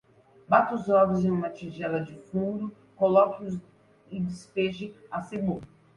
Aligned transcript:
Bata 0.49 0.73
os 0.73 0.89
ovos 0.89 1.23
em 1.23 1.29
uma 1.29 1.51
tigela 1.51 2.01
de 2.01 2.15
fundo, 2.31 2.75
coloque-os 2.95 3.59
e 4.09 4.19
despeje 4.19 4.95
a 5.11 5.21
cebola. 5.21 5.61